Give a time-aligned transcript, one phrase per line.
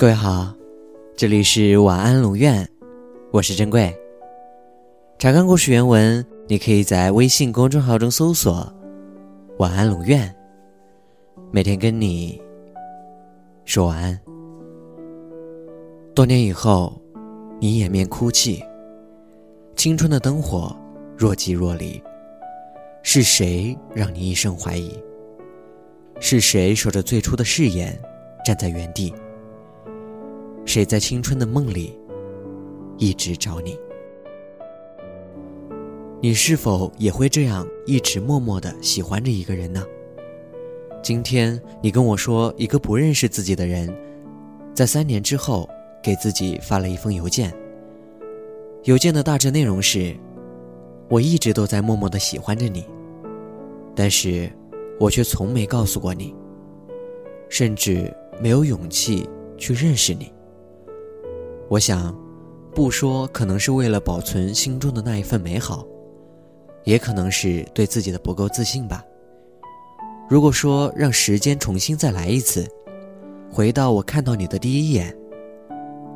[0.00, 0.54] 各位好，
[1.14, 2.66] 这里是晚安龙院，
[3.32, 3.94] 我是珍贵。
[5.18, 8.66] 查看故事原文，你可以在微信公众号中搜索
[9.58, 10.34] “晚安龙院”，
[11.52, 12.40] 每天跟你
[13.66, 14.18] 说晚安。
[16.14, 16.98] 多年以后，
[17.60, 18.64] 你掩面哭泣，
[19.76, 20.74] 青春的灯火
[21.14, 22.02] 若即若离，
[23.02, 24.98] 是谁让你一生怀疑？
[26.22, 27.98] 是谁守着最初的誓言，
[28.44, 29.12] 站在原地？
[30.66, 31.98] 谁在青春的梦里
[32.98, 33.76] 一直找你？
[36.20, 39.82] 你是否也会这样一直默默的喜欢着一个人呢？
[41.02, 43.92] 今天你跟我说，一个不认识自己的人，
[44.74, 45.66] 在三年之后
[46.02, 47.50] 给自己发了一封邮件。
[48.84, 50.14] 邮件的大致内容是：
[51.08, 52.84] 我一直都在默默的喜欢着你，
[53.94, 54.52] 但是
[55.00, 56.34] 我却从没告诉过你，
[57.48, 59.26] 甚至没有勇气
[59.56, 60.30] 去认识你。
[61.70, 62.14] 我想，
[62.74, 65.86] 不说可能是为了保存心中的那一份美好，
[66.84, 69.02] 也可能是对自己的不够自信吧。
[70.28, 72.68] 如果说让时间重新再来一次，
[73.50, 75.16] 回到我看到你的第一眼，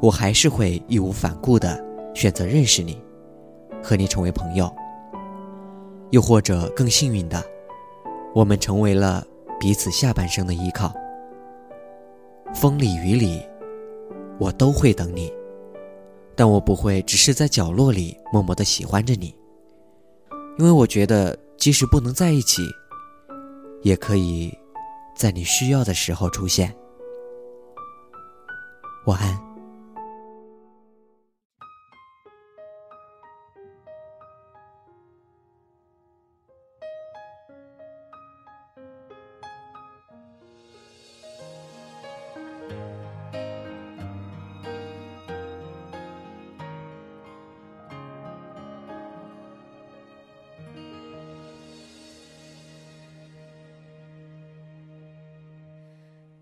[0.00, 1.84] 我还是会义无反顾的
[2.14, 2.98] 选择认识你，
[3.82, 4.74] 和你成为朋友。
[6.08, 7.44] 又或者更幸运的，
[8.34, 9.26] 我们成为了
[9.58, 10.94] 彼此下半生的依靠。
[12.54, 13.42] 风里雨里，
[14.38, 15.32] 我都会等你。
[16.36, 19.34] 但我不会只是在角落里默默的喜欢着你，
[20.58, 22.62] 因为我觉得即使不能在一起，
[23.82, 24.56] 也可以
[25.14, 26.74] 在你需要的时候出现。
[29.06, 29.49] 晚安。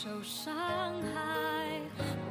[0.00, 0.54] 受伤
[1.12, 2.27] 害。